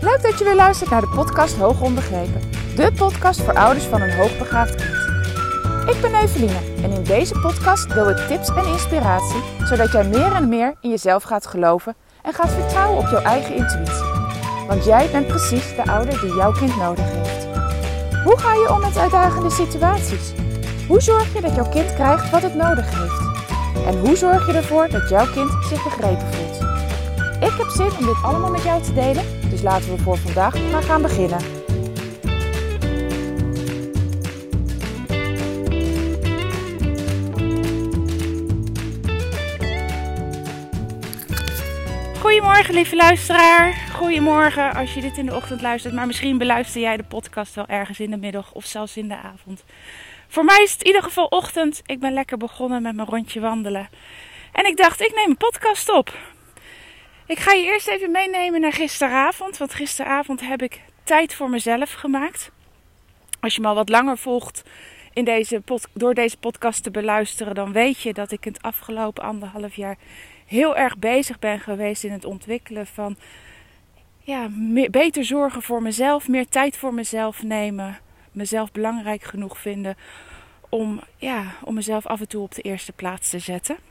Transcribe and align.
Leuk 0.00 0.22
dat 0.22 0.38
je 0.38 0.44
weer 0.44 0.54
luistert 0.54 0.90
naar 0.90 1.00
de 1.00 1.12
podcast 1.14 1.56
Hoog 1.56 1.80
Onbegrepen. 1.80 2.40
De 2.76 2.92
podcast 2.96 3.40
voor 3.40 3.54
ouders 3.54 3.84
van 3.84 4.00
een 4.00 4.16
hoogbegaafd 4.16 4.74
kind. 4.74 4.94
Ik 5.96 6.00
ben 6.00 6.14
Eveline 6.14 6.58
en 6.82 6.90
in 6.90 7.02
deze 7.02 7.38
podcast 7.38 7.94
deel 7.94 8.10
ik 8.10 8.16
tips 8.16 8.48
en 8.48 8.66
inspiratie... 8.66 9.40
zodat 9.64 9.92
jij 9.92 10.04
meer 10.04 10.32
en 10.32 10.48
meer 10.48 10.74
in 10.80 10.90
jezelf 10.90 11.22
gaat 11.22 11.46
geloven 11.46 11.94
en 12.22 12.32
gaat 12.32 12.50
vertrouwen 12.50 12.98
op 12.98 13.08
jouw 13.10 13.22
eigen 13.22 13.54
intuïtie. 13.54 14.04
Want 14.66 14.84
jij 14.84 15.10
bent 15.10 15.26
precies 15.26 15.76
de 15.76 15.84
ouder 15.90 16.20
die 16.20 16.34
jouw 16.34 16.52
kind 16.52 16.76
nodig 16.76 17.04
heeft. 17.04 17.46
Hoe 18.24 18.38
ga 18.38 18.52
je 18.52 18.72
om 18.72 18.80
met 18.80 18.96
uitdagende 18.98 19.50
situaties? 19.50 20.32
Hoe 20.88 21.00
zorg 21.00 21.34
je 21.34 21.40
dat 21.40 21.54
jouw 21.54 21.68
kind 21.68 21.94
krijgt 21.94 22.30
wat 22.30 22.42
het 22.42 22.54
nodig 22.54 22.90
heeft? 22.90 23.28
En 23.86 23.98
hoe 23.98 24.16
zorg 24.16 24.46
je 24.46 24.52
ervoor 24.52 24.88
dat 24.88 25.08
jouw 25.08 25.26
kind 25.32 25.50
zich 25.68 25.84
begrepen 25.84 26.32
voelt? 26.32 26.49
Om 27.80 28.06
dit 28.06 28.22
allemaal 28.22 28.50
met 28.50 28.62
jou 28.62 28.82
te 28.82 28.92
delen, 28.92 29.50
dus 29.50 29.62
laten 29.62 29.96
we 29.96 30.02
voor 30.02 30.18
vandaag 30.18 30.70
maar 30.70 30.82
gaan 30.82 31.02
beginnen. 31.02 31.38
Goedemorgen, 42.20 42.74
lieve 42.74 42.96
luisteraar. 42.96 43.74
Goedemorgen 43.94 44.74
als 44.74 44.94
je 44.94 45.00
dit 45.00 45.18
in 45.18 45.26
de 45.26 45.34
ochtend 45.34 45.62
luistert, 45.62 45.94
maar 45.94 46.06
misschien 46.06 46.38
beluister 46.38 46.80
jij 46.80 46.96
de 46.96 47.02
podcast 47.02 47.54
wel 47.54 47.66
ergens 47.66 48.00
in 48.00 48.10
de 48.10 48.16
middag 48.16 48.52
of 48.52 48.64
zelfs 48.64 48.96
in 48.96 49.08
de 49.08 49.16
avond. 49.16 49.64
Voor 50.28 50.44
mij 50.44 50.62
is 50.62 50.72
het 50.72 50.80
in 50.80 50.86
ieder 50.86 51.02
geval 51.02 51.26
ochtend. 51.26 51.82
Ik 51.86 52.00
ben 52.00 52.12
lekker 52.12 52.36
begonnen 52.36 52.82
met 52.82 52.94
mijn 52.94 53.08
rondje 53.08 53.40
wandelen. 53.40 53.88
En 54.52 54.66
ik 54.66 54.76
dacht, 54.76 55.00
ik 55.00 55.14
neem 55.14 55.30
een 55.30 55.36
podcast 55.36 55.92
op. 55.92 56.12
Ik 57.30 57.38
ga 57.38 57.52
je 57.52 57.64
eerst 57.64 57.88
even 57.88 58.10
meenemen 58.10 58.60
naar 58.60 58.72
gisteravond. 58.72 59.56
Want 59.56 59.74
gisteravond 59.74 60.40
heb 60.40 60.62
ik 60.62 60.80
tijd 61.02 61.34
voor 61.34 61.50
mezelf 61.50 61.92
gemaakt. 61.92 62.50
Als 63.40 63.54
je 63.54 63.60
me 63.60 63.66
al 63.66 63.74
wat 63.74 63.88
langer 63.88 64.18
volgt 64.18 64.62
in 65.12 65.24
deze 65.24 65.62
door 65.92 66.14
deze 66.14 66.36
podcast 66.36 66.82
te 66.82 66.90
beluisteren, 66.90 67.54
dan 67.54 67.72
weet 67.72 68.00
je 68.00 68.12
dat 68.12 68.30
ik 68.30 68.44
het 68.44 68.62
afgelopen 68.62 69.22
anderhalf 69.22 69.74
jaar 69.74 69.96
heel 70.46 70.76
erg 70.76 70.98
bezig 70.98 71.38
ben 71.38 71.60
geweest 71.60 72.04
in 72.04 72.12
het 72.12 72.24
ontwikkelen 72.24 72.86
van 72.86 73.16
ja, 74.18 74.48
beter 74.90 75.24
zorgen 75.24 75.62
voor 75.62 75.82
mezelf, 75.82 76.28
meer 76.28 76.48
tijd 76.48 76.76
voor 76.76 76.94
mezelf 76.94 77.42
nemen, 77.42 77.98
mezelf 78.32 78.72
belangrijk 78.72 79.22
genoeg 79.22 79.58
vinden 79.58 79.96
om, 80.68 81.00
ja, 81.16 81.44
om 81.64 81.74
mezelf 81.74 82.06
af 82.06 82.20
en 82.20 82.28
toe 82.28 82.42
op 82.42 82.54
de 82.54 82.62
eerste 82.62 82.92
plaats 82.92 83.30
te 83.30 83.38
zetten. 83.38 83.89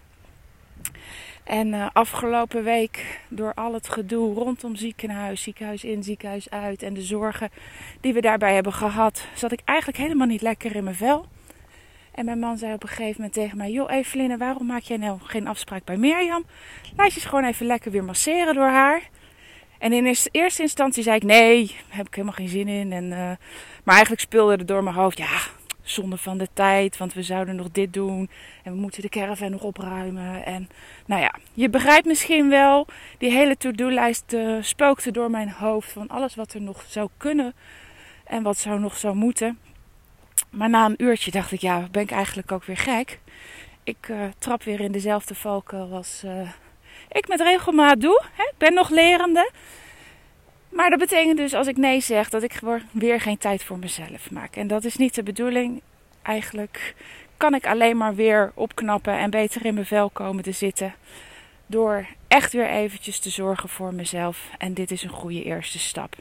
En 1.49 1.67
uh, 1.67 1.87
afgelopen 1.93 2.63
week, 2.63 3.19
door 3.27 3.53
al 3.53 3.73
het 3.73 3.89
gedoe 3.89 4.33
rondom 4.33 4.75
ziekenhuis, 4.75 5.41
ziekenhuis 5.41 5.83
in, 5.83 6.03
ziekenhuis 6.03 6.49
uit 6.49 6.83
en 6.83 6.93
de 6.93 7.01
zorgen 7.01 7.49
die 8.01 8.13
we 8.13 8.21
daarbij 8.21 8.53
hebben 8.53 8.73
gehad, 8.73 9.27
zat 9.35 9.51
ik 9.51 9.59
eigenlijk 9.65 9.97
helemaal 9.97 10.27
niet 10.27 10.41
lekker 10.41 10.75
in 10.75 10.83
mijn 10.83 10.95
vel. 10.95 11.25
En 12.11 12.25
mijn 12.25 12.39
man 12.39 12.57
zei 12.57 12.73
op 12.73 12.83
een 12.83 12.89
gegeven 12.89 13.15
moment 13.15 13.33
tegen 13.33 13.57
mij: 13.57 13.71
Joh, 13.71 13.91
Eveline, 13.91 14.37
waarom 14.37 14.65
maak 14.65 14.81
jij 14.81 14.97
nou 14.97 15.19
geen 15.23 15.47
afspraak 15.47 15.83
bij 15.83 15.97
Mirjam? 15.97 16.45
Laat 16.95 17.13
je 17.13 17.19
gewoon 17.19 17.45
even 17.45 17.65
lekker 17.65 17.91
weer 17.91 18.03
masseren 18.03 18.53
door 18.53 18.69
haar. 18.69 19.09
En 19.77 19.93
in 19.93 20.15
eerste 20.31 20.61
instantie 20.61 21.03
zei 21.03 21.15
ik: 21.15 21.23
Nee, 21.23 21.75
heb 21.87 22.07
ik 22.07 22.13
helemaal 22.13 22.35
geen 22.35 22.49
zin 22.49 22.67
in. 22.67 22.91
En, 22.91 23.03
uh, 23.03 23.17
maar 23.83 23.95
eigenlijk 23.95 24.21
speelde 24.21 24.57
er 24.57 24.65
door 24.65 24.83
mijn 24.83 24.95
hoofd: 24.95 25.17
Ja, 25.17 25.39
zonde 25.89 26.17
van 26.17 26.37
de 26.37 26.47
tijd, 26.53 26.97
want 26.97 27.13
we 27.13 27.23
zouden 27.23 27.55
nog 27.55 27.71
dit 27.71 27.93
doen 27.93 28.29
en 28.63 28.73
we 28.73 28.79
moeten 28.79 29.01
de 29.01 29.09
caravan 29.09 29.51
nog 29.51 29.61
opruimen. 29.61 30.45
En 30.45 30.69
nou 31.05 31.21
ja, 31.21 31.33
je 31.53 31.69
begrijpt 31.69 32.05
misschien 32.05 32.49
wel, 32.49 32.87
die 33.17 33.31
hele 33.31 33.57
to-do-lijst 33.57 34.33
uh, 34.33 34.57
spookte 34.61 35.11
door 35.11 35.29
mijn 35.29 35.49
hoofd 35.49 35.91
van 35.91 36.07
alles 36.07 36.35
wat 36.35 36.53
er 36.53 36.61
nog 36.61 36.85
zou 36.87 37.09
kunnen 37.17 37.53
en 38.23 38.43
wat 38.43 38.57
zou 38.57 38.79
nog 38.79 38.97
zou 38.97 39.15
moeten. 39.15 39.59
Maar 40.49 40.69
na 40.69 40.85
een 40.85 41.03
uurtje 41.03 41.31
dacht 41.31 41.51
ik, 41.51 41.61
ja, 41.61 41.87
ben 41.91 42.01
ik 42.01 42.11
eigenlijk 42.11 42.51
ook 42.51 42.63
weer 42.63 42.77
gek. 42.77 43.19
Ik 43.83 44.07
uh, 44.07 44.23
trap 44.37 44.63
weer 44.63 44.79
in 44.79 44.91
dezelfde 44.91 45.35
valkuil 45.35 45.93
als 45.93 46.21
uh, 46.25 46.49
ik 47.11 47.27
met 47.27 47.41
regelmaat 47.41 48.01
doe. 48.01 48.23
Hè? 48.33 48.43
Ik 48.43 48.57
ben 48.57 48.73
nog 48.73 48.89
lerende. 48.89 49.51
Maar 50.69 50.89
dat 50.89 50.99
betekent 50.99 51.37
dus 51.37 51.53
als 51.53 51.67
ik 51.67 51.77
nee 51.77 51.99
zeg 51.99 52.29
dat 52.29 52.43
ik 52.43 52.59
weer 52.91 53.21
geen 53.21 53.37
tijd 53.37 53.63
voor 53.63 53.79
mezelf 53.79 54.31
maak. 54.31 54.55
En 54.55 54.67
dat 54.67 54.83
is 54.83 54.95
niet 54.95 55.15
de 55.15 55.23
bedoeling. 55.23 55.81
Eigenlijk 56.21 56.95
kan 57.37 57.53
ik 57.53 57.65
alleen 57.65 57.97
maar 57.97 58.15
weer 58.15 58.51
opknappen 58.53 59.17
en 59.17 59.29
beter 59.29 59.65
in 59.65 59.73
mijn 59.73 59.85
vel 59.85 60.09
komen 60.09 60.43
te 60.43 60.51
zitten. 60.51 60.93
Door 61.65 62.05
echt 62.27 62.53
weer 62.53 62.69
eventjes 62.69 63.19
te 63.19 63.29
zorgen 63.29 63.69
voor 63.69 63.93
mezelf. 63.93 64.49
En 64.57 64.73
dit 64.73 64.91
is 64.91 65.03
een 65.03 65.09
goede 65.09 65.43
eerste 65.43 65.79
stap. 65.79 66.15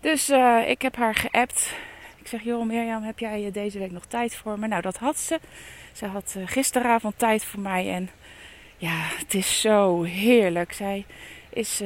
Dus 0.00 0.30
uh, 0.30 0.68
ik 0.68 0.82
heb 0.82 0.96
haar 0.96 1.14
geappt. 1.14 1.72
Ik 2.16 2.26
zeg, 2.26 2.42
joh 2.42 2.66
Mirjam, 2.66 3.02
heb 3.02 3.18
jij 3.18 3.50
deze 3.52 3.78
week 3.78 3.90
nog 3.90 4.06
tijd 4.06 4.36
voor 4.36 4.58
me? 4.58 4.66
Nou, 4.66 4.82
dat 4.82 4.96
had 4.96 5.18
ze. 5.18 5.40
Ze 5.92 6.06
had 6.06 6.34
uh, 6.36 6.42
gisteravond 6.46 7.18
tijd 7.18 7.44
voor 7.44 7.60
mij. 7.60 7.92
En 7.92 8.10
ja, 8.76 8.96
het 9.18 9.34
is 9.34 9.60
zo 9.60 10.02
heerlijk. 10.02 10.72
Zij 10.72 11.04
is... 11.48 11.82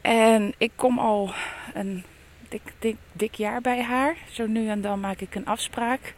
En 0.00 0.54
ik 0.58 0.70
kom 0.76 0.98
al 0.98 1.34
een 1.74 2.04
dik, 2.48 2.62
dik, 2.78 2.96
dik 3.12 3.34
jaar 3.34 3.60
bij 3.60 3.82
haar. 3.82 4.16
Zo 4.30 4.46
nu 4.46 4.68
en 4.68 4.80
dan 4.80 5.00
maak 5.00 5.20
ik 5.20 5.34
een 5.34 5.46
afspraak. 5.46 6.14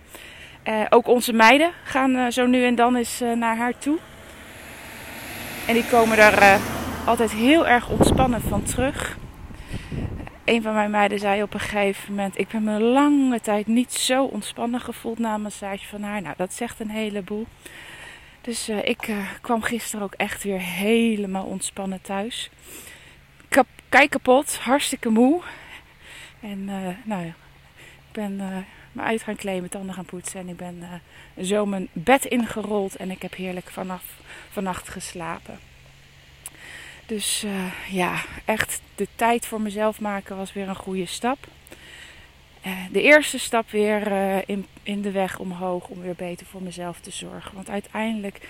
Uh, 0.65 0.85
ook 0.89 1.07
onze 1.07 1.33
meiden 1.33 1.73
gaan 1.85 2.17
uh, 2.17 2.31
zo 2.31 2.47
nu 2.47 2.65
en 2.65 2.75
dan 2.75 2.97
eens 2.97 3.23
uh, 3.23 3.33
naar 3.33 3.57
haar 3.57 3.79
toe. 3.79 3.99
En 5.67 5.75
die 5.75 5.87
komen 5.91 6.17
daar 6.17 6.61
altijd 7.07 7.33
heel 7.33 7.67
erg 7.67 7.89
ontspannen 7.89 8.41
van 8.41 8.63
terug. 8.63 9.17
Een 10.45 10.63
van 10.63 10.75
mijn 10.75 10.91
meiden 10.91 11.19
zei 11.19 11.43
op 11.43 11.55
een 11.55 11.61
gegeven 11.61 12.15
moment: 12.15 12.39
Ik 12.39 12.49
ben 12.49 12.65
me 12.65 12.81
lange 12.81 13.41
tijd 13.41 13.67
niet 13.67 13.93
zo 13.93 14.25
ontspannen 14.25 14.81
gevoeld 14.81 15.19
na 15.19 15.35
een 15.35 15.43
massage 15.43 15.87
van 15.87 16.03
haar. 16.03 16.23
Nou, 16.23 16.35
dat 16.37 16.53
zegt 16.53 16.81
een 16.81 16.91
heleboel. 16.91 17.47
Dus 18.47 18.69
uh, 18.69 18.85
ik 18.85 19.09
uh, 19.09 19.31
kwam 19.41 19.63
gisteren 19.63 20.05
ook 20.05 20.15
echt 20.15 20.43
weer 20.43 20.61
helemaal 20.61 21.45
ontspannen 21.45 22.01
thuis. 22.01 22.51
Kijk 23.89 24.11
kapot, 24.11 24.57
hartstikke 24.57 25.09
moe. 25.09 25.43
En 26.41 26.59
uh, 26.59 26.89
nou 27.05 27.25
ja, 27.25 27.35
ik 27.77 28.13
ben 28.13 28.37
me 28.93 29.03
uit 29.03 29.23
gaan 29.23 29.37
kleden, 29.37 29.71
tanden 29.71 29.95
gaan 29.95 30.05
poetsen. 30.05 30.41
En 30.41 30.49
ik 30.49 30.57
ben 30.57 31.03
zo 31.43 31.67
mijn 31.67 31.89
bed 31.93 32.25
ingerold. 32.25 32.97
En 32.97 33.11
ik 33.11 33.23
heb 33.23 33.35
heerlijk 33.35 33.71
vanaf 33.71 34.05
vannacht 34.51 34.89
geslapen. 34.89 35.59
Dus 37.07 37.45
ja, 37.91 38.23
echt 38.45 38.81
de 38.95 39.09
tijd 39.15 39.47
voor 39.47 39.61
mezelf 39.61 40.01
maken 40.01 40.37
was 40.37 40.53
weer 40.53 40.69
een 40.69 40.77
goede 40.77 41.07
stap. 41.07 41.39
De 42.93 43.03
eerste 43.03 43.39
stap 43.39 43.71
weer 43.71 44.13
in 44.47 44.67
in 44.87 45.03
de 45.03 45.11
weg 45.11 45.39
omhoog 45.39 45.89
om 45.89 46.01
weer 46.01 46.15
beter 46.15 46.47
voor 46.47 46.63
mezelf 46.63 47.01
te 47.01 47.11
zorgen. 47.11 47.55
Want 47.55 47.71
uiteindelijk 47.71 48.41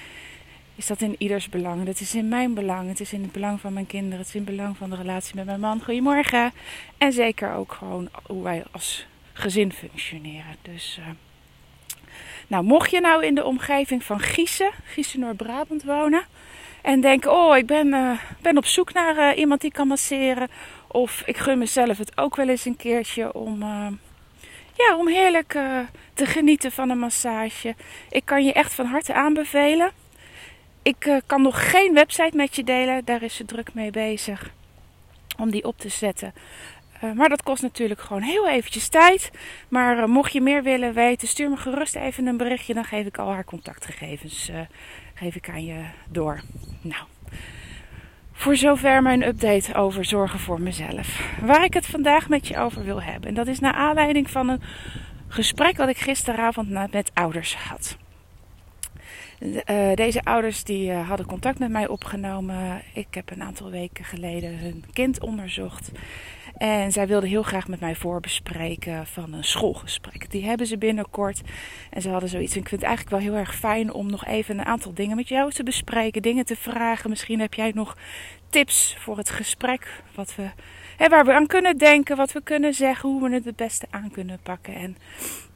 is 0.75 0.87
dat 0.87 1.01
in 1.01 1.15
ieders 1.19 1.49
belang. 1.49 1.87
Het 1.87 2.01
is 2.01 2.15
in 2.15 2.29
mijn 2.29 2.55
belang. 2.55 2.89
Het 2.89 3.01
is 3.01 3.13
in 3.13 3.23
het 3.23 3.33
belang 3.33 3.61
van 3.61 3.73
mijn 3.73 3.87
kinderen. 3.87 4.19
Het 4.19 4.29
is 4.29 4.35
in 4.35 4.41
het 4.41 4.51
belang 4.51 4.77
van 4.77 4.91
de 4.91 4.97
relatie 4.97 5.35
met 5.35 5.47
mijn 5.47 5.61
man. 5.61 5.83
Goedemorgen. 5.83 6.53
En 6.99 7.13
zeker 7.13 7.55
ook 7.55 7.73
gewoon 7.73 8.09
hoe 8.23 8.43
wij 8.43 8.63
als 8.71 9.07
gezin 9.33 9.73
functioneren. 9.73 10.57
Dus, 10.63 10.99
uh, 11.01 11.07
nou, 12.47 12.65
mocht 12.65 12.91
je 12.91 13.01
nou 13.01 13.25
in 13.25 13.35
de 13.35 13.45
omgeving 13.45 14.05
van 14.05 14.21
Gießen, 14.21 14.71
Gießen 14.85 15.21
Noord-Brabant 15.21 15.85
wonen. 15.85 16.25
En 16.83 17.01
denken, 17.01 17.33
oh, 17.33 17.57
ik 17.57 17.67
ben, 17.67 18.19
ben 18.41 18.57
op 18.57 18.67
zoek 18.67 18.93
naar 18.93 19.35
iemand 19.35 19.61
die 19.61 19.73
kan 19.73 19.89
masseren. 19.89 20.49
Of 20.87 21.23
ik 21.27 21.37
gun 21.37 21.59
mezelf 21.59 21.99
het 21.99 22.19
ook 22.19 22.37
wel 22.37 22.49
eens 22.49 22.65
een 22.65 22.77
keertje 22.77 23.35
om 23.35 23.63
ja, 24.77 24.97
om 24.97 25.09
heerlijk 25.09 25.55
uh, 25.55 25.79
te 26.15 26.27
genieten 26.27 26.73
van 26.73 26.91
een 26.91 26.99
massage. 26.99 27.75
Ik 28.11 28.25
kan 28.25 28.45
je 28.45 28.53
echt 28.53 28.75
van 28.75 28.87
harte 28.87 29.15
aanbevelen. 29.15 29.91
Ik 30.83 31.07
uh, 31.07 31.17
kan 31.27 31.43
nog 31.43 31.71
geen 31.71 31.95
website 31.95 32.37
met 32.37 32.57
je 32.57 32.65
delen, 32.65 33.05
daar 33.05 33.23
is 33.23 33.37
ze 33.37 33.45
druk 33.45 33.75
mee 33.75 33.91
bezig 33.91 34.51
om 35.39 35.51
die 35.51 35.65
op 35.65 35.79
te 35.79 35.89
zetten. 35.89 36.35
Uh, 37.05 37.13
maar 37.13 37.29
dat 37.29 37.43
kost 37.43 37.63
natuurlijk 37.63 38.01
gewoon 38.01 38.23
heel 38.23 38.49
eventjes 38.49 38.89
tijd. 38.89 39.31
Maar 39.69 40.09
mocht 40.09 40.33
je 40.33 40.41
meer 40.41 40.63
willen 40.63 40.93
weten, 40.95 41.29
stuur 41.29 41.51
me 41.51 41.57
gerust 41.57 41.97
even 41.97 42.27
een 42.27 42.37
berichtje. 42.37 42.75
Dan 42.75 42.85
geef 42.85 43.07
ik 43.07 43.19
al 43.19 43.33
haar 43.33 43.45
contactgegevens 43.45 44.51
geef 45.15 45.35
ik 45.35 45.49
aan 45.49 45.65
je 45.65 45.85
door. 46.09 46.41
Nou, 46.81 47.05
voor 48.37 48.57
zover 48.57 49.03
mijn 49.03 49.27
update 49.27 49.75
over 49.75 50.05
zorgen 50.05 50.39
voor 50.39 50.61
mezelf. 50.61 51.37
Waar 51.41 51.65
ik 51.65 51.75
het 51.75 51.87
vandaag 51.87 52.29
met 52.29 52.49
je 52.49 52.59
over 52.59 52.85
wil 52.85 53.03
hebben. 53.03 53.29
En 53.29 53.35
dat 53.35 53.47
is 53.47 53.61
naar 53.61 53.73
aanleiding 53.73 54.31
van 54.31 54.49
een 54.49 54.61
gesprek 55.29 55.77
wat 55.77 55.89
ik 55.89 55.99
gisteravond 55.99 56.71
met 56.71 57.11
ouders 57.15 57.57
had. 57.57 57.97
Uh, 59.41 59.95
deze 59.95 60.23
ouders 60.25 60.65
die 60.65 60.91
uh, 60.91 61.09
hadden 61.09 61.27
contact 61.27 61.59
met 61.59 61.71
mij 61.71 61.89
opgenomen. 61.89 62.83
Ik 62.95 63.07
heb 63.11 63.31
een 63.31 63.43
aantal 63.43 63.71
weken 63.71 64.05
geleden 64.05 64.59
hun 64.59 64.85
kind 64.93 65.21
onderzocht. 65.21 65.91
En 66.57 66.93
zij 66.93 67.07
wilden 67.07 67.29
heel 67.29 67.43
graag 67.43 67.69
met 67.69 67.81
mij 67.81 67.95
voorbespreken 67.95 69.07
van 69.07 69.33
een 69.33 69.45
schoolgesprek. 69.45 70.31
Die 70.31 70.45
hebben 70.45 70.67
ze 70.67 70.79
binnenkort. 70.79 71.43
En 71.91 72.03
ze 72.03 72.09
hadden 72.09 72.29
zoiets. 72.29 72.55
En 72.55 72.61
ik 72.61 72.69
vind 72.69 72.81
het 72.81 72.91
eigenlijk 72.91 73.23
wel 73.23 73.33
heel 73.33 73.41
erg 73.41 73.55
fijn 73.55 73.93
om 73.93 74.11
nog 74.11 74.27
even 74.27 74.59
een 74.59 74.65
aantal 74.65 74.95
dingen 74.95 75.17
met 75.17 75.29
jou 75.29 75.51
te 75.51 75.63
bespreken. 75.63 76.23
Dingen 76.23 76.45
te 76.45 76.57
vragen. 76.57 77.11
Misschien 77.11 77.41
heb 77.41 77.55
jij 77.55 77.71
nog 77.75 77.97
tips 78.51 78.97
voor 78.99 79.17
het 79.17 79.31
gesprek. 79.31 80.03
Wat 80.15 80.35
we, 80.35 80.51
hè, 80.97 81.09
waar 81.09 81.25
we 81.25 81.33
aan 81.33 81.47
kunnen 81.47 81.79
denken. 81.79 82.17
Wat 82.17 82.33
we 82.33 82.43
kunnen 82.43 82.75
zeggen. 82.75 83.09
Hoe 83.09 83.29
we 83.29 83.35
het 83.35 83.45
het 83.45 83.57
beste 83.57 83.87
aan 83.91 84.11
kunnen 84.11 84.39
pakken. 84.43 84.75
En 84.75 84.97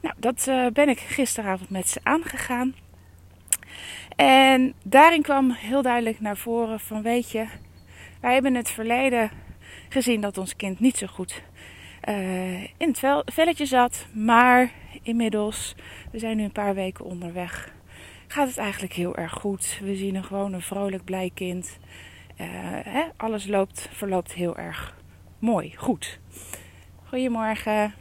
nou, 0.01 0.15
dat 0.17 0.45
uh, 0.49 0.67
ben 0.67 0.89
ik 0.89 0.99
gisteravond 0.99 1.69
met 1.69 1.89
ze 1.89 1.99
aangegaan. 2.03 2.75
En 4.15 4.73
daarin 4.83 5.21
kwam 5.21 5.51
heel 5.51 5.81
duidelijk 5.81 6.19
naar 6.19 6.37
voren 6.37 6.79
van 6.79 7.01
weet 7.01 7.31
je, 7.31 7.45
wij 8.19 8.33
hebben 8.33 8.55
het 8.55 8.69
verleden 8.69 9.31
gezien 9.91 10.21
dat 10.21 10.37
ons 10.37 10.55
kind 10.55 10.79
niet 10.79 10.97
zo 10.97 11.07
goed 11.07 11.43
uh, 12.09 12.61
in 12.63 12.87
het 12.87 12.99
vel, 12.99 13.21
velletje 13.25 13.65
zat. 13.65 14.07
Maar 14.13 14.71
inmiddels, 15.01 15.75
we 16.11 16.19
zijn 16.19 16.37
nu 16.37 16.43
een 16.43 16.51
paar 16.51 16.75
weken 16.75 17.05
onderweg, 17.05 17.73
gaat 18.27 18.47
het 18.47 18.57
eigenlijk 18.57 18.93
heel 18.93 19.15
erg 19.15 19.33
goed. 19.33 19.79
We 19.81 19.95
zien 19.95 20.15
een 20.15 20.23
gewoon 20.23 20.53
een 20.53 20.61
vrolijk, 20.61 21.03
blij 21.03 21.31
kind. 21.33 21.79
Uh, 22.37 22.47
hè, 22.83 23.03
alles 23.17 23.47
loopt, 23.47 23.89
verloopt 23.91 24.33
heel 24.33 24.57
erg 24.57 24.95
mooi, 25.39 25.73
goed. 25.77 26.19
Goedemorgen. 27.03 27.93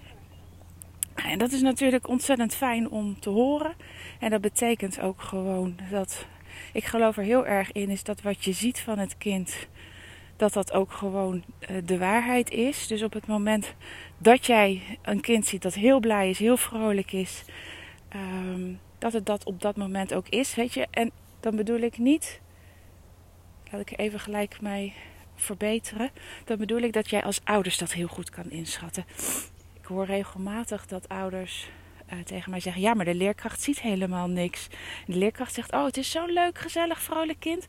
En 1.14 1.38
dat 1.38 1.52
is 1.52 1.60
natuurlijk 1.60 2.08
ontzettend 2.08 2.54
fijn 2.54 2.90
om 2.90 3.20
te 3.20 3.30
horen. 3.30 3.74
En 4.20 4.30
dat 4.30 4.40
betekent 4.40 5.00
ook 5.00 5.22
gewoon 5.22 5.76
dat 5.90 6.26
ik 6.72 6.84
geloof 6.84 7.16
er 7.16 7.24
heel 7.24 7.46
erg 7.46 7.72
in 7.72 7.90
is 7.90 8.04
dat 8.04 8.22
wat 8.22 8.44
je 8.44 8.52
ziet 8.52 8.80
van 8.80 8.98
het 8.98 9.18
kind, 9.18 9.68
dat 10.40 10.52
dat 10.52 10.72
ook 10.72 10.92
gewoon 10.92 11.44
eh, 11.58 11.76
de 11.84 11.98
waarheid 11.98 12.50
is. 12.50 12.86
Dus 12.86 13.02
op 13.02 13.12
het 13.12 13.26
moment 13.26 13.74
dat 14.18 14.46
jij 14.46 14.98
een 15.02 15.20
kind 15.20 15.46
ziet 15.46 15.62
dat 15.62 15.74
heel 15.74 16.00
blij 16.00 16.30
is, 16.30 16.38
heel 16.38 16.56
vrolijk 16.56 17.12
is, 17.12 17.44
um, 18.14 18.80
dat 18.98 19.12
het 19.12 19.26
dat 19.26 19.44
op 19.44 19.60
dat 19.60 19.76
moment 19.76 20.14
ook 20.14 20.28
is, 20.28 20.54
weet 20.54 20.74
je. 20.74 20.86
En 20.90 21.10
dan 21.40 21.56
bedoel 21.56 21.78
ik 21.78 21.98
niet, 21.98 22.40
laat 23.70 23.80
ik 23.80 23.98
even 23.98 24.20
gelijk 24.20 24.60
mij 24.60 24.92
verbeteren. 25.34 26.10
Dan 26.44 26.58
bedoel 26.58 26.80
ik 26.80 26.92
dat 26.92 27.10
jij 27.10 27.22
als 27.22 27.40
ouders 27.44 27.78
dat 27.78 27.92
heel 27.92 28.08
goed 28.08 28.30
kan 28.30 28.50
inschatten. 28.50 29.04
Ik 29.80 29.86
hoor 29.86 30.04
regelmatig 30.04 30.86
dat 30.86 31.08
ouders 31.08 31.70
uh, 32.12 32.18
tegen 32.20 32.50
mij 32.50 32.60
zeggen: 32.60 32.82
Ja, 32.82 32.94
maar 32.94 33.04
de 33.04 33.14
leerkracht 33.14 33.62
ziet 33.62 33.80
helemaal 33.80 34.28
niks. 34.28 34.68
de 35.06 35.16
leerkracht 35.16 35.54
zegt: 35.54 35.72
Oh, 35.72 35.84
het 35.84 35.96
is 35.96 36.10
zo'n 36.10 36.32
leuk, 36.32 36.58
gezellig, 36.58 37.02
vrolijk 37.02 37.40
kind. 37.40 37.66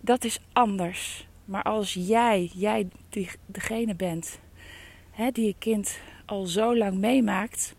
Dat 0.00 0.24
is 0.24 0.38
anders. 0.52 1.26
Maar 1.44 1.62
als 1.62 1.94
jij, 1.94 2.50
jij 2.54 2.88
die, 3.08 3.30
degene 3.46 3.94
bent 3.94 4.38
hè, 5.10 5.30
die 5.30 5.46
je 5.46 5.54
kind 5.58 5.98
al 6.26 6.46
zo 6.46 6.76
lang 6.76 6.98
meemaakt, 6.98 7.74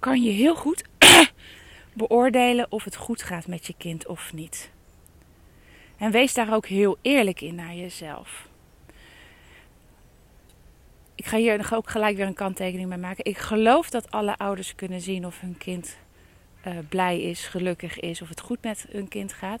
kan 0.00 0.22
je 0.22 0.30
heel 0.30 0.54
goed 0.54 0.84
beoordelen 1.92 2.66
of 2.68 2.84
het 2.84 2.96
goed 2.96 3.22
gaat 3.22 3.46
met 3.46 3.66
je 3.66 3.74
kind 3.78 4.06
of 4.06 4.32
niet. 4.32 4.70
En 5.96 6.10
wees 6.10 6.34
daar 6.34 6.54
ook 6.54 6.66
heel 6.66 6.98
eerlijk 7.02 7.40
in 7.40 7.54
naar 7.54 7.74
jezelf. 7.74 8.48
Ik 11.14 11.26
ga 11.26 11.36
hier 11.36 11.68
ook 11.74 11.90
gelijk 11.90 12.16
weer 12.16 12.26
een 12.26 12.34
kanttekening 12.34 12.88
bij 12.88 12.98
maken. 12.98 13.24
Ik 13.24 13.38
geloof 13.38 13.90
dat 13.90 14.10
alle 14.10 14.38
ouders 14.38 14.74
kunnen 14.74 15.00
zien 15.00 15.26
of 15.26 15.40
hun 15.40 15.58
kind 15.58 15.96
uh, 16.66 16.78
blij 16.88 17.20
is, 17.20 17.46
gelukkig 17.46 18.00
is, 18.00 18.22
of 18.22 18.28
het 18.28 18.40
goed 18.40 18.62
met 18.62 18.86
hun 18.90 19.08
kind 19.08 19.32
gaat. 19.32 19.60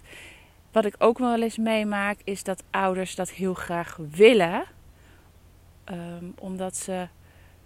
Wat 0.72 0.84
ik 0.84 0.94
ook 0.98 1.18
wel 1.18 1.42
eens 1.42 1.56
meemaak, 1.56 2.18
is 2.24 2.42
dat 2.42 2.62
ouders 2.70 3.14
dat 3.14 3.30
heel 3.30 3.54
graag 3.54 3.98
willen, 4.10 4.64
um, 5.90 6.34
omdat 6.38 6.76
ze 6.76 7.08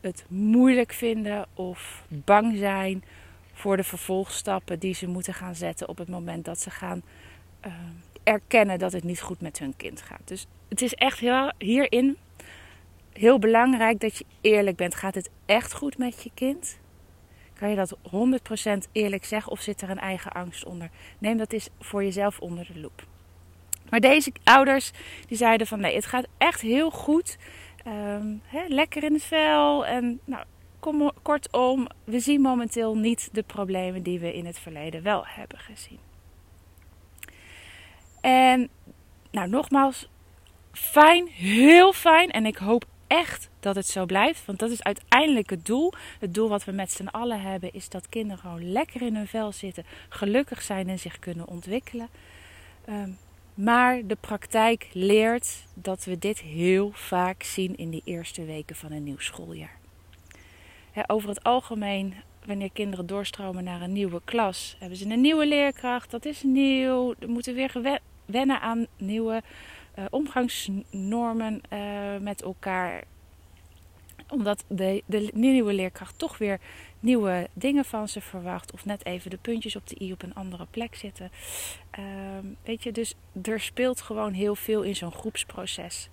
het 0.00 0.24
moeilijk 0.28 0.92
vinden 0.92 1.46
of 1.54 2.04
bang 2.08 2.56
zijn 2.56 3.04
voor 3.52 3.76
de 3.76 3.84
vervolgstappen 3.84 4.78
die 4.78 4.94
ze 4.94 5.06
moeten 5.06 5.34
gaan 5.34 5.54
zetten 5.54 5.88
op 5.88 5.98
het 5.98 6.08
moment 6.08 6.44
dat 6.44 6.60
ze 6.60 6.70
gaan 6.70 7.02
uh, 7.66 7.72
erkennen 8.22 8.78
dat 8.78 8.92
het 8.92 9.04
niet 9.04 9.20
goed 9.20 9.40
met 9.40 9.58
hun 9.58 9.76
kind 9.76 10.02
gaat. 10.02 10.20
Dus 10.24 10.46
het 10.68 10.82
is 10.82 10.94
echt 10.94 11.18
heel, 11.18 11.52
hierin 11.58 12.16
heel 13.12 13.38
belangrijk 13.38 14.00
dat 14.00 14.16
je 14.16 14.24
eerlijk 14.40 14.76
bent. 14.76 14.94
Gaat 14.94 15.14
het 15.14 15.30
echt 15.46 15.72
goed 15.72 15.98
met 15.98 16.22
je 16.22 16.30
kind? 16.34 16.78
Kan 17.58 17.70
je 17.70 17.76
dat 17.76 17.96
100% 18.86 18.90
eerlijk 18.92 19.24
zeggen 19.24 19.52
of 19.52 19.60
zit 19.60 19.82
er 19.82 19.90
een 19.90 19.98
eigen 19.98 20.32
angst 20.32 20.64
onder? 20.64 20.90
Neem 21.18 21.36
dat 21.36 21.52
eens 21.52 21.68
voor 21.80 22.04
jezelf 22.04 22.38
onder 22.38 22.66
de 22.72 22.80
loep. 22.80 23.06
Maar 23.90 24.00
deze 24.00 24.32
ouders 24.44 24.90
die 25.28 25.36
zeiden 25.36 25.66
van 25.66 25.80
nee, 25.80 25.94
het 25.94 26.06
gaat 26.06 26.26
echt 26.38 26.60
heel 26.60 26.90
goed. 26.90 27.36
Um, 27.86 28.42
lekker 28.68 29.04
in 29.04 29.12
het 29.12 29.24
vel. 29.24 29.86
En 29.86 30.20
nou, 30.24 30.44
kom, 30.80 31.12
kortom, 31.22 31.86
we 32.04 32.20
zien 32.20 32.40
momenteel 32.40 32.96
niet 32.96 33.28
de 33.32 33.42
problemen 33.42 34.02
die 34.02 34.18
we 34.18 34.34
in 34.34 34.46
het 34.46 34.58
verleden 34.58 35.02
wel 35.02 35.26
hebben 35.26 35.58
gezien. 35.58 35.98
En 38.20 38.68
nou, 39.30 39.48
nogmaals, 39.48 40.08
fijn, 40.72 41.28
heel 41.28 41.92
fijn. 41.92 42.30
En 42.30 42.46
ik 42.46 42.56
hoop 42.56 42.84
echt 43.06 43.48
dat 43.60 43.74
het 43.74 43.86
zo 43.86 44.06
blijft. 44.06 44.44
Want 44.44 44.58
dat 44.58 44.70
is 44.70 44.82
uiteindelijk 44.82 45.50
het 45.50 45.66
doel. 45.66 45.92
Het 46.18 46.34
doel 46.34 46.48
wat 46.48 46.64
we 46.64 46.72
met 46.72 46.92
z'n 46.92 47.06
allen 47.06 47.40
hebben 47.40 47.72
is 47.72 47.88
dat 47.88 48.08
kinderen 48.08 48.38
gewoon 48.38 48.72
lekker 48.72 49.02
in 49.02 49.16
hun 49.16 49.26
vel 49.26 49.52
zitten, 49.52 49.84
gelukkig 50.08 50.62
zijn 50.62 50.88
en 50.88 50.98
zich 50.98 51.18
kunnen 51.18 51.48
ontwikkelen. 51.48 52.08
Um, 52.88 53.18
maar 53.54 54.06
de 54.06 54.16
praktijk 54.20 54.88
leert 54.92 55.64
dat 55.74 56.04
we 56.04 56.18
dit 56.18 56.40
heel 56.40 56.90
vaak 56.92 57.42
zien 57.42 57.76
in 57.76 57.90
de 57.90 58.00
eerste 58.04 58.44
weken 58.44 58.76
van 58.76 58.92
een 58.92 59.02
nieuw 59.02 59.18
schooljaar. 59.18 59.78
over 61.06 61.28
het 61.28 61.42
algemeen, 61.42 62.14
wanneer 62.44 62.70
kinderen 62.72 63.06
doorstromen 63.06 63.64
naar 63.64 63.82
een 63.82 63.92
nieuwe 63.92 64.20
klas, 64.24 64.76
hebben 64.78 64.98
ze 64.98 65.10
een 65.10 65.20
nieuwe 65.20 65.46
leerkracht. 65.46 66.10
Dat 66.10 66.24
is 66.24 66.42
nieuw. 66.42 67.14
Er 67.18 67.28
moeten 67.28 67.54
weer 67.54 68.00
wennen 68.24 68.60
aan 68.60 68.86
nieuwe 68.96 69.42
uh, 69.98 70.04
omgangsnormen 70.10 71.60
uh, 71.72 72.16
met 72.20 72.42
elkaar. 72.42 73.04
Omdat 74.28 74.64
de, 74.68 75.02
de 75.06 75.30
nieuwe 75.34 75.72
leerkracht 75.72 76.18
toch 76.18 76.38
weer 76.38 76.60
nieuwe 77.00 77.48
dingen 77.52 77.84
van 77.84 78.08
ze 78.08 78.20
verwacht. 78.20 78.72
Of 78.72 78.84
net 78.84 79.04
even 79.04 79.30
de 79.30 79.36
puntjes 79.36 79.76
op 79.76 79.86
de 79.86 79.96
i 80.00 80.12
op 80.12 80.22
een 80.22 80.34
andere 80.34 80.66
plek 80.70 80.94
zitten. 80.94 81.30
Uh, 81.98 82.04
weet 82.64 82.82
je, 82.82 82.92
dus 82.92 83.14
er 83.42 83.60
speelt 83.60 84.00
gewoon 84.00 84.32
heel 84.32 84.54
veel 84.54 84.82
in 84.82 84.96
zo'n 84.96 85.12
groepsproces. 85.12 86.08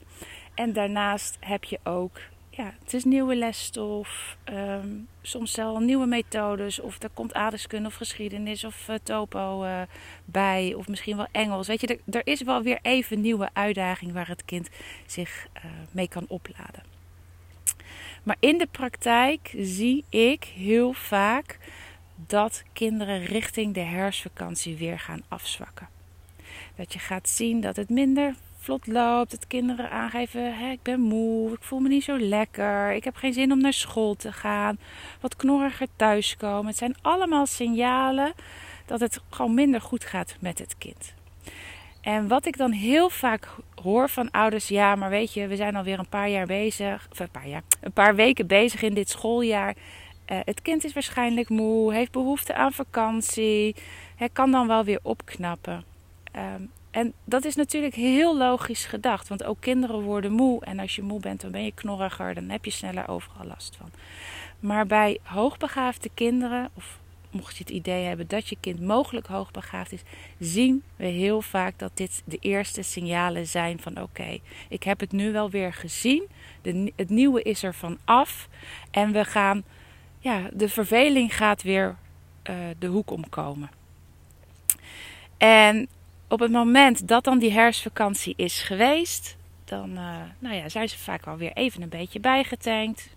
En 0.55 0.73
daarnaast 0.73 1.37
heb 1.39 1.63
je 1.63 1.79
ook, 1.83 2.19
ja, 2.55 2.73
het 2.83 2.93
is 2.93 3.03
nieuwe 3.03 3.35
lesstof. 3.35 4.37
Um, 4.49 5.07
soms 5.21 5.55
wel 5.55 5.79
nieuwe 5.79 6.05
methodes. 6.05 6.79
Of 6.79 7.03
er 7.03 7.09
komt 7.13 7.33
aardeskunde 7.33 7.87
of 7.87 7.95
geschiedenis 7.95 8.63
of 8.63 8.87
uh, 8.89 8.95
topo 9.03 9.63
uh, 9.63 9.81
bij. 10.25 10.73
Of 10.73 10.87
misschien 10.87 11.17
wel 11.17 11.27
Engels. 11.31 11.67
Weet 11.67 11.81
je, 11.81 11.99
er, 12.11 12.27
is 12.27 12.41
wel 12.41 12.61
weer 12.61 12.79
even 12.81 13.21
nieuwe 13.21 13.49
uitdaging 13.53 14.13
waar 14.13 14.27
het 14.27 14.45
kind 14.45 14.69
zich 15.05 15.47
uh, 15.55 15.71
mee 15.91 16.07
kan 16.07 16.25
opladen. 16.27 16.83
Maar 18.23 18.37
in 18.39 18.57
de 18.57 18.67
praktijk 18.71 19.53
zie 19.57 20.05
ik 20.09 20.43
heel 20.43 20.93
vaak 20.93 21.59
dat 22.15 22.63
kinderen 22.73 23.25
richting 23.25 23.73
de 23.73 23.79
herfstvakantie 23.79 24.77
weer 24.77 24.99
gaan 24.99 25.21
afzwakken. 25.27 25.89
Dat 26.75 26.93
je 26.93 26.99
gaat 26.99 27.29
zien 27.29 27.61
dat 27.61 27.75
het 27.75 27.89
minder 27.89 28.35
vlot 28.63 28.87
loopt. 28.87 29.31
Dat 29.31 29.47
kinderen 29.47 29.89
aangeven: 29.89 30.57
Hé, 30.57 30.71
ik 30.71 30.81
ben 30.81 30.99
moe, 30.99 31.51
ik 31.51 31.63
voel 31.63 31.79
me 31.79 31.89
niet 31.89 32.03
zo 32.03 32.19
lekker, 32.19 32.91
ik 32.91 33.03
heb 33.03 33.15
geen 33.15 33.33
zin 33.33 33.51
om 33.51 33.61
naar 33.61 33.73
school 33.73 34.15
te 34.15 34.31
gaan. 34.31 34.77
Wat 35.21 35.35
knorriger 35.35 35.87
thuiskomen. 35.95 36.67
Het 36.67 36.77
zijn 36.77 36.95
allemaal 37.01 37.45
signalen 37.45 38.33
dat 38.85 38.99
het 38.99 39.21
gewoon 39.29 39.53
minder 39.53 39.81
goed 39.81 40.03
gaat 40.03 40.35
met 40.39 40.59
het 40.59 40.77
kind. 40.77 41.13
En 42.01 42.27
wat 42.27 42.45
ik 42.45 42.57
dan 42.57 42.71
heel 42.71 43.09
vaak 43.09 43.47
hoor 43.81 44.09
van 44.09 44.31
ouders, 44.31 44.67
ja, 44.67 44.95
maar 44.95 45.09
weet 45.09 45.33
je, 45.33 45.47
we 45.47 45.55
zijn 45.55 45.75
alweer 45.75 45.99
een 45.99 46.09
paar 46.09 46.29
jaar 46.29 46.45
bezig, 46.45 47.07
of 47.11 47.19
een 47.19 47.31
paar 47.31 47.47
jaar, 47.47 47.61
een 47.79 47.91
paar 47.91 48.15
weken 48.15 48.47
bezig 48.47 48.81
in 48.81 48.93
dit 48.93 49.09
schooljaar. 49.09 49.75
Uh, 50.31 50.39
het 50.45 50.61
kind 50.61 50.83
is 50.83 50.93
waarschijnlijk 50.93 51.49
moe, 51.49 51.93
heeft 51.93 52.11
behoefte 52.11 52.53
aan 52.53 52.71
vakantie, 52.71 53.75
hij 54.15 54.29
kan 54.29 54.51
dan 54.51 54.67
wel 54.67 54.83
weer 54.83 54.99
opknappen. 55.01 55.83
Um, 56.35 56.71
en 56.93 57.13
dat 57.23 57.45
is 57.45 57.55
natuurlijk 57.55 57.95
heel 57.95 58.37
logisch 58.37 58.85
gedacht, 58.85 59.27
want 59.27 59.43
ook 59.43 59.57
kinderen 59.59 60.01
worden 60.01 60.31
moe. 60.31 60.65
En 60.65 60.79
als 60.79 60.95
je 60.95 61.01
moe 61.01 61.19
bent, 61.19 61.41
dan 61.41 61.51
ben 61.51 61.63
je 61.63 61.71
knorriger, 61.73 62.33
dan 62.33 62.49
heb 62.49 62.65
je 62.65 62.71
sneller 62.71 63.07
overal 63.07 63.45
last 63.45 63.75
van. 63.75 63.89
Maar 64.59 64.85
bij 64.85 65.19
hoogbegaafde 65.23 66.09
kinderen, 66.13 66.69
of 66.73 66.99
mocht 67.31 67.57
je 67.57 67.63
het 67.63 67.73
idee 67.73 68.05
hebben 68.05 68.27
dat 68.27 68.47
je 68.47 68.57
kind 68.59 68.81
mogelijk 68.81 69.27
hoogbegaafd 69.27 69.91
is, 69.91 70.01
zien 70.39 70.83
we 70.95 71.05
heel 71.05 71.41
vaak 71.41 71.79
dat 71.79 71.91
dit 71.93 72.21
de 72.25 72.37
eerste 72.39 72.81
signalen 72.81 73.47
zijn 73.47 73.79
van 73.79 74.01
oké, 74.01 74.39
ik 74.69 74.83
heb 74.83 74.99
het 74.99 75.11
nu 75.11 75.31
wel 75.31 75.49
weer 75.49 75.73
gezien. 75.73 76.23
De, 76.61 76.93
het 76.95 77.09
nieuwe 77.09 77.41
is 77.41 77.63
er 77.63 77.73
van 77.73 77.97
af. 78.05 78.47
En 78.91 79.11
we 79.11 79.25
gaan, 79.25 79.63
ja, 80.19 80.49
de 80.53 80.69
verveling 80.69 81.35
gaat 81.35 81.61
weer 81.61 81.95
uh, 82.49 82.55
de 82.79 82.87
hoek 82.87 83.11
omkomen. 83.11 83.69
En 85.37 85.87
op 86.33 86.39
het 86.39 86.51
moment 86.51 87.07
dat 87.07 87.23
dan 87.23 87.39
die 87.39 87.51
herfstvakantie 87.51 88.33
is 88.37 88.61
geweest, 88.61 89.35
dan 89.65 89.89
uh, 89.89 90.15
nou 90.39 90.55
ja, 90.55 90.69
zijn 90.69 90.89
ze 90.89 90.97
vaak 90.97 91.27
alweer 91.27 91.51
even 91.53 91.81
een 91.81 91.89
beetje 91.89 92.19
bijgetankt. 92.19 93.09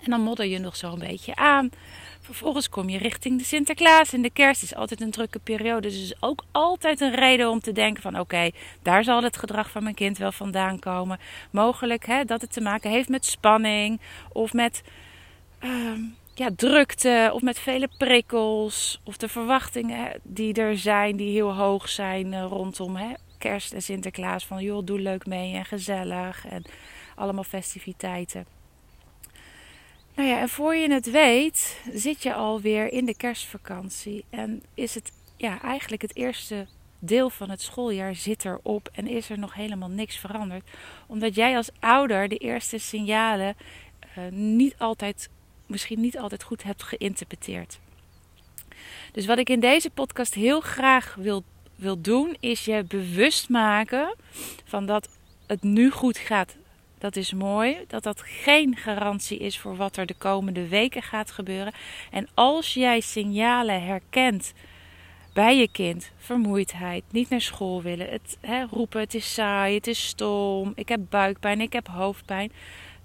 En 0.00 0.10
dan 0.10 0.20
modder 0.20 0.46
je 0.46 0.58
nog 0.58 0.76
zo 0.76 0.92
een 0.92 0.98
beetje 0.98 1.34
aan. 1.36 1.70
Vervolgens 2.20 2.68
kom 2.68 2.88
je 2.88 2.98
richting 2.98 3.38
de 3.38 3.44
Sinterklaas 3.44 4.12
en 4.12 4.22
de 4.22 4.30
kerst 4.30 4.62
is 4.62 4.74
altijd 4.74 5.00
een 5.00 5.10
drukke 5.10 5.38
periode. 5.38 5.80
Dus 5.80 6.02
is 6.02 6.14
ook 6.20 6.44
altijd 6.50 7.00
een 7.00 7.14
reden 7.14 7.50
om 7.50 7.60
te 7.60 7.72
denken 7.72 8.02
van 8.02 8.20
oké, 8.20 8.50
daar 8.82 9.04
zal 9.04 9.22
het 9.22 9.36
gedrag 9.36 9.70
van 9.70 9.82
mijn 9.82 9.94
kind 9.94 10.18
wel 10.18 10.32
vandaan 10.32 10.78
komen. 10.78 11.18
Mogelijk 11.50 12.06
hè, 12.06 12.24
dat 12.24 12.40
het 12.40 12.52
te 12.52 12.60
maken 12.60 12.90
heeft 12.90 13.08
met 13.08 13.24
spanning 13.24 14.00
of 14.32 14.52
met 14.52 14.82
uh, 15.64 15.70
ja, 16.34 16.50
drukte 16.56 17.30
of 17.32 17.42
met 17.42 17.58
vele 17.58 17.88
prikkels. 17.98 19.00
Of 19.04 19.16
de 19.16 19.28
verwachtingen 19.28 20.20
die 20.22 20.54
er 20.54 20.78
zijn, 20.78 21.16
die 21.16 21.32
heel 21.32 21.54
hoog 21.54 21.88
zijn 21.88 22.32
uh, 22.32 22.44
rondom 22.48 22.96
hè, 22.96 23.12
kerst 23.38 23.72
en 23.72 23.82
Sinterklaas. 23.82 24.46
Van 24.46 24.62
joh, 24.62 24.84
doe 24.84 25.00
leuk 25.00 25.26
mee 25.26 25.54
en 25.54 25.64
gezellig 25.64 26.46
en 26.46 26.64
allemaal 27.14 27.44
festiviteiten. 27.44 28.46
Nou 30.14 30.28
ja, 30.28 30.40
en 30.40 30.48
voor 30.48 30.74
je 30.74 30.92
het 30.92 31.10
weet, 31.10 31.80
zit 31.92 32.22
je 32.22 32.34
alweer 32.34 32.92
in 32.92 33.04
de 33.04 33.16
kerstvakantie. 33.16 34.24
En 34.30 34.62
is 34.74 34.94
het 34.94 35.12
ja, 35.36 35.62
eigenlijk 35.62 36.02
het 36.02 36.16
eerste 36.16 36.66
deel 36.98 37.30
van 37.30 37.50
het 37.50 37.62
schooljaar 37.62 38.14
zit 38.14 38.44
erop 38.44 38.88
en 38.92 39.06
is 39.06 39.30
er 39.30 39.38
nog 39.38 39.54
helemaal 39.54 39.88
niks 39.88 40.16
veranderd. 40.16 40.70
Omdat 41.06 41.34
jij 41.34 41.56
als 41.56 41.70
ouder 41.80 42.28
de 42.28 42.36
eerste 42.36 42.78
signalen 42.78 43.56
uh, 44.18 44.24
niet 44.30 44.74
altijd, 44.78 45.28
misschien 45.72 46.00
niet 46.00 46.18
altijd 46.18 46.42
goed 46.42 46.62
hebt 46.62 46.82
geïnterpreteerd. 46.82 47.78
Dus 49.12 49.26
wat 49.26 49.38
ik 49.38 49.50
in 49.50 49.60
deze 49.60 49.90
podcast 49.90 50.34
heel 50.34 50.60
graag 50.60 51.14
wil, 51.14 51.44
wil 51.74 52.00
doen, 52.00 52.36
is 52.40 52.64
je 52.64 52.84
bewust 52.84 53.48
maken 53.48 54.14
van 54.64 54.86
dat 54.86 55.08
het 55.46 55.62
nu 55.62 55.90
goed 55.90 56.18
gaat 56.18 56.56
dat 57.02 57.16
is 57.16 57.32
mooi. 57.32 57.84
Dat 57.86 58.02
dat 58.02 58.22
geen 58.24 58.76
garantie 58.76 59.38
is 59.38 59.58
voor 59.58 59.76
wat 59.76 59.96
er 59.96 60.06
de 60.06 60.14
komende 60.14 60.68
weken 60.68 61.02
gaat 61.02 61.30
gebeuren. 61.30 61.72
En 62.10 62.28
als 62.34 62.74
jij 62.74 63.00
signalen 63.00 63.84
herkent 63.84 64.52
bij 65.32 65.56
je 65.56 65.68
kind, 65.72 66.10
vermoeidheid, 66.16 67.04
niet 67.10 67.28
naar 67.28 67.40
school 67.40 67.82
willen, 67.82 68.08
het 68.08 68.38
roepen, 68.70 69.00
het 69.00 69.14
is 69.14 69.34
saai, 69.34 69.74
het 69.74 69.86
is 69.86 70.06
stom, 70.06 70.72
ik 70.74 70.88
heb 70.88 71.00
buikpijn, 71.08 71.60
ik 71.60 71.72
heb 71.72 71.86
hoofdpijn. 71.86 72.52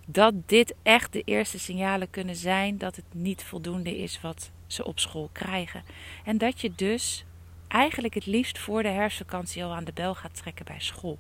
Dat 0.09 0.33
dit 0.45 0.75
echt 0.83 1.13
de 1.13 1.21
eerste 1.25 1.59
signalen 1.59 2.09
kunnen 2.09 2.35
zijn 2.35 2.77
dat 2.77 2.95
het 2.95 3.05
niet 3.11 3.43
voldoende 3.43 3.97
is 3.97 4.21
wat 4.21 4.51
ze 4.67 4.85
op 4.85 4.99
school 4.99 5.29
krijgen. 5.31 5.83
En 6.23 6.37
dat 6.37 6.61
je 6.61 6.71
dus 6.75 7.25
eigenlijk 7.67 8.13
het 8.13 8.25
liefst 8.25 8.59
voor 8.59 8.83
de 8.83 8.89
herfstvakantie 8.89 9.63
al 9.63 9.73
aan 9.73 9.83
de 9.83 9.91
bel 9.93 10.15
gaat 10.15 10.35
trekken 10.35 10.65
bij 10.65 10.79
school. 10.79 11.17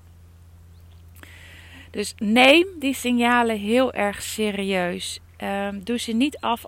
Dus 1.91 2.13
neem 2.17 2.67
die 2.79 2.93
signalen 2.93 3.59
heel 3.59 3.93
erg 3.93 4.21
serieus. 4.21 5.19
Um, 5.43 5.83
doe 5.83 5.97
ze 5.99 6.11
niet 6.11 6.37
af 6.37 6.65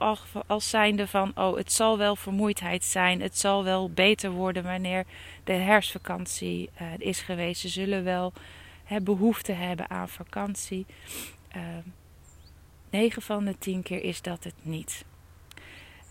als 0.47 0.69
zijnde 0.69 1.07
van, 1.07 1.31
oh, 1.35 1.57
het 1.57 1.71
zal 1.71 1.97
wel 1.97 2.15
vermoeidheid 2.15 2.83
zijn. 2.83 3.21
Het 3.21 3.37
zal 3.37 3.63
wel 3.63 3.89
beter 3.89 4.31
worden 4.31 4.63
wanneer 4.63 5.05
de 5.43 5.53
herfstvakantie 5.53 6.69
uh, 6.81 6.87
is 6.97 7.21
geweest. 7.21 7.61
Ze 7.61 7.67
zullen 7.67 8.03
wel 8.03 8.33
behoefte 9.01 9.51
hebben 9.51 9.89
aan 9.89 10.09
vakantie. 10.09 10.85
Ehm, 11.47 11.81
9 12.89 13.21
van 13.21 13.45
de 13.45 13.57
10 13.57 13.83
keer 13.83 14.03
is 14.03 14.21
dat 14.21 14.43
het 14.43 14.55
niet. 14.61 15.05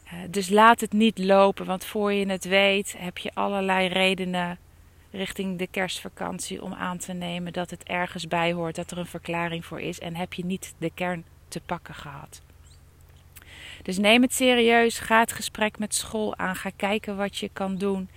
Uh, 0.05 0.13
dus 0.31 0.49
laat 0.49 0.81
het 0.81 0.93
niet 0.93 1.19
lopen, 1.19 1.67
want 1.67 1.85
voor 1.85 2.13
je 2.13 2.27
het 2.27 2.45
weet 2.45 2.95
heb 2.99 3.19
je 3.19 3.35
allerlei 3.35 3.89
redenen 3.89 4.59
richting 5.11 5.59
de 5.59 5.67
kerstvakantie 5.67 6.63
om 6.63 6.75
aan 6.75 6.99
te 6.99 7.13
nemen 7.13 7.53
dat 7.53 7.71
het 7.71 7.83
ergens 7.83 8.29
bij 8.29 8.53
hoort, 8.53 8.75
dat 8.75 8.91
er 8.91 8.99
een 8.99 9.07
verklaring 9.07 9.65
voor 9.65 9.81
is 9.81 10.01
en 10.01 10.17
heb 10.17 10.33
je 10.33 10.45
niet 10.45 10.75
de 10.79 10.91
kern 10.95 11.25
te 11.49 11.61
pakken 11.61 11.95
gehad. 11.95 12.43
Dus 13.83 13.99
neem 13.99 14.23
het 14.23 14.35
serieus, 14.35 14.99
ga 14.99 15.21
het 15.21 15.33
gesprek 15.33 15.79
met 15.79 15.95
school 15.95 16.37
aan, 16.37 16.57
ga 16.57 16.71
kijken 16.77 17.17
wat 17.17 17.37
je 17.37 17.51
kan 17.53 17.77
doen. 17.77 18.09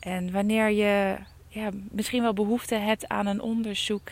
En 0.00 0.32
wanneer 0.32 0.70
je 0.70 1.16
ja, 1.48 1.70
misschien 1.90 2.22
wel 2.22 2.32
behoefte 2.32 2.74
hebt 2.74 3.08
aan 3.08 3.26
een 3.26 3.40
onderzoek, 3.40 4.10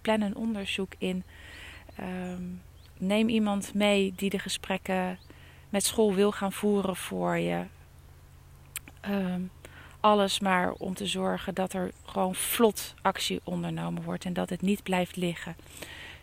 plan 0.00 0.20
een 0.20 0.36
onderzoek 0.36 0.92
in. 0.98 1.24
Um, 2.00 2.62
neem 3.00 3.28
iemand 3.28 3.74
mee 3.74 4.12
die 4.16 4.30
de 4.30 4.38
gesprekken 4.38 5.18
met 5.68 5.84
school 5.84 6.14
wil 6.14 6.32
gaan 6.32 6.52
voeren 6.52 6.96
voor 6.96 7.36
je. 7.36 7.64
Um, 9.08 9.50
alles 10.00 10.40
maar 10.40 10.72
om 10.72 10.94
te 10.94 11.06
zorgen 11.06 11.54
dat 11.54 11.72
er 11.72 11.90
gewoon 12.04 12.34
vlot 12.34 12.94
actie 13.02 13.40
ondernomen 13.44 14.02
wordt 14.02 14.24
en 14.24 14.32
dat 14.32 14.50
het 14.50 14.62
niet 14.62 14.82
blijft 14.82 15.16
liggen. 15.16 15.56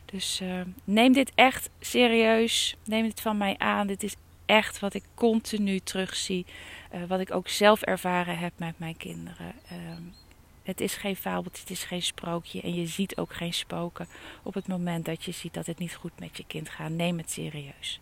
Dus 0.05 0.41
uh, 0.41 0.61
neem 0.83 1.13
dit 1.13 1.31
echt 1.35 1.69
serieus. 1.79 2.75
Neem 2.85 3.03
dit 3.03 3.21
van 3.21 3.37
mij 3.37 3.55
aan. 3.57 3.87
Dit 3.87 4.03
is 4.03 4.15
echt 4.45 4.79
wat 4.79 4.93
ik 4.93 5.03
continu 5.13 5.79
terugzie. 5.79 6.45
Uh, 6.93 7.03
wat 7.07 7.19
ik 7.19 7.33
ook 7.33 7.47
zelf 7.47 7.81
ervaren 7.81 8.37
heb 8.37 8.53
met 8.57 8.79
mijn 8.79 8.97
kinderen. 8.97 9.53
Uh, 9.71 9.77
het 10.65 10.81
is 10.81 10.95
geen 10.95 11.15
fabeltje, 11.15 11.61
het 11.61 11.69
is 11.69 11.83
geen 11.83 12.01
sprookje. 12.01 12.61
En 12.61 12.73
je 12.73 12.87
ziet 12.87 13.17
ook 13.17 13.33
geen 13.33 13.53
spoken 13.53 14.07
op 14.43 14.53
het 14.53 14.67
moment 14.67 15.05
dat 15.05 15.23
je 15.23 15.31
ziet 15.31 15.53
dat 15.53 15.65
het 15.65 15.79
niet 15.79 15.95
goed 15.95 16.19
met 16.19 16.37
je 16.37 16.43
kind 16.47 16.69
gaat. 16.69 16.89
Neem 16.89 17.17
het 17.17 17.31
serieus. 17.31 17.99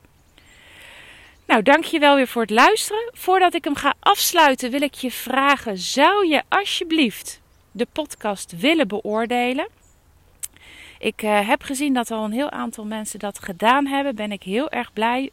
Nou, 1.46 1.62
dankjewel 1.62 2.16
weer 2.16 2.28
voor 2.28 2.42
het 2.42 2.52
luisteren. 2.52 3.10
Voordat 3.14 3.54
ik 3.54 3.64
hem 3.64 3.76
ga 3.76 3.94
afsluiten, 4.00 4.72
wil 4.72 4.82
ik 4.82 4.94
je 4.94 5.12
vragen: 5.12 5.78
zou 5.78 6.28
je 6.28 6.44
alsjeblieft 6.48 7.42
de 7.72 7.88
podcast 7.92 8.60
willen 8.60 8.88
beoordelen? 8.88 9.68
Ik 11.00 11.22
uh, 11.22 11.48
heb 11.48 11.64
gezien 11.64 11.94
dat 11.94 12.12
al 12.12 12.24
een 12.24 12.32
heel 12.32 12.50
aantal 12.50 12.86
mensen 12.86 13.20
dat 13.20 13.40
gedaan 13.40 13.86
hebben. 13.86 14.16
Ben 14.16 14.32
ik 14.32 14.44
heel 14.44 14.70
erg 14.70 14.94
blij 14.94 15.30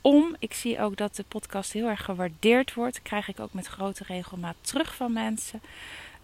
om. 0.00 0.36
Ik 0.38 0.54
zie 0.54 0.80
ook 0.80 0.96
dat 0.96 1.16
de 1.16 1.24
podcast 1.28 1.72
heel 1.72 1.88
erg 1.88 2.04
gewaardeerd 2.04 2.74
wordt. 2.74 3.02
krijg 3.02 3.28
ik 3.28 3.40
ook 3.40 3.52
met 3.52 3.66
grote 3.66 4.04
regelmaat 4.06 4.56
terug 4.60 4.94
van 4.94 5.12
mensen. 5.12 5.60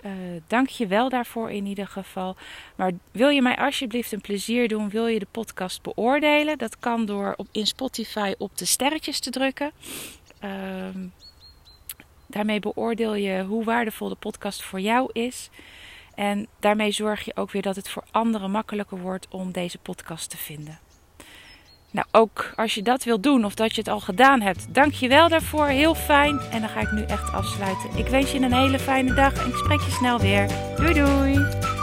Uh, 0.04 0.12
dank 0.46 0.68
je 0.68 0.86
wel 0.86 1.08
daarvoor 1.08 1.50
in 1.50 1.66
ieder 1.66 1.86
geval. 1.86 2.36
Maar 2.76 2.92
wil 3.10 3.28
je 3.28 3.42
mij 3.42 3.56
alsjeblieft 3.56 4.12
een 4.12 4.20
plezier 4.20 4.68
doen? 4.68 4.88
Wil 4.88 5.06
je 5.06 5.18
de 5.18 5.26
podcast 5.30 5.82
beoordelen? 5.82 6.58
Dat 6.58 6.78
kan 6.78 7.06
door 7.06 7.34
op, 7.36 7.48
in 7.52 7.66
Spotify 7.66 8.34
op 8.38 8.58
de 8.58 8.64
sterretjes 8.64 9.20
te 9.20 9.30
drukken. 9.30 9.70
Uh, 10.44 10.50
daarmee 12.26 12.60
beoordeel 12.60 13.14
je 13.14 13.44
hoe 13.44 13.64
waardevol 13.64 14.08
de 14.08 14.14
podcast 14.14 14.62
voor 14.62 14.80
jou 14.80 15.10
is. 15.12 15.50
En 16.14 16.46
daarmee 16.58 16.90
zorg 16.90 17.24
je 17.24 17.36
ook 17.36 17.50
weer 17.50 17.62
dat 17.62 17.76
het 17.76 17.88
voor 17.88 18.04
anderen 18.10 18.50
makkelijker 18.50 18.98
wordt 18.98 19.28
om 19.28 19.52
deze 19.52 19.78
podcast 19.78 20.30
te 20.30 20.36
vinden. 20.36 20.89
Nou, 21.92 22.06
ook 22.10 22.52
als 22.56 22.74
je 22.74 22.82
dat 22.82 23.04
wilt 23.04 23.22
doen 23.22 23.44
of 23.44 23.54
dat 23.54 23.74
je 23.74 23.80
het 23.80 23.90
al 23.90 24.00
gedaan 24.00 24.40
hebt, 24.40 24.66
dank 24.74 24.92
je 24.92 25.08
wel 25.08 25.28
daarvoor. 25.28 25.66
Heel 25.66 25.94
fijn. 25.94 26.40
En 26.50 26.60
dan 26.60 26.68
ga 26.68 26.80
ik 26.80 26.92
nu 26.92 27.02
echt 27.02 27.32
afsluiten. 27.32 27.90
Ik 27.96 28.06
wens 28.06 28.32
je 28.32 28.40
een 28.40 28.54
hele 28.54 28.78
fijne 28.78 29.14
dag 29.14 29.44
en 29.44 29.48
ik 29.48 29.56
spreek 29.56 29.80
je 29.80 29.90
snel 29.90 30.18
weer. 30.18 30.48
Doei 30.76 30.94
doei! 30.94 31.79